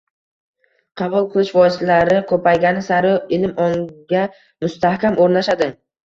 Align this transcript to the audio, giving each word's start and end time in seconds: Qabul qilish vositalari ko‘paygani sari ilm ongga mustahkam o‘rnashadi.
Qabul 0.99 1.25
qilish 1.33 1.49
vositalari 1.57 2.15
ko‘paygani 2.31 2.81
sari 2.85 3.11
ilm 3.37 3.53
ongga 3.65 4.23
mustahkam 4.67 5.19
o‘rnashadi. 5.27 5.69